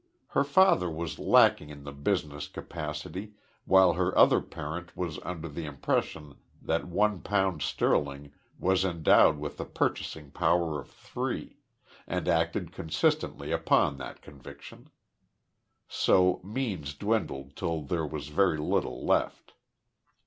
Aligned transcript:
Her 0.29 0.43
father 0.43 0.89
was 0.89 1.19
lacking 1.19 1.69
in 1.69 1.83
the 1.83 1.91
business 1.91 2.47
capacity, 2.47 3.35
while 3.65 3.93
her 3.93 4.17
other 4.17 4.41
parent 4.41 4.97
was 4.97 5.19
under 5.21 5.47
the 5.47 5.65
impression 5.65 6.37
that 6.59 6.85
one 6.87 7.21
pound 7.21 7.61
sterling 7.61 8.33
was 8.57 8.83
endowed 8.83 9.37
with 9.37 9.57
the 9.57 9.65
purchasing 9.65 10.31
power 10.31 10.79
of 10.79 10.89
three, 10.89 11.59
and 12.07 12.27
acted 12.27 12.71
consistently 12.71 13.51
upon 13.51 13.97
that 13.99 14.23
conviction. 14.23 14.89
So 15.87 16.41
means 16.43 16.95
dwindled 16.95 17.55
till 17.55 17.83
there 17.83 18.07
was 18.07 18.29
very 18.29 18.57
little 18.57 19.05
left. 19.05 19.53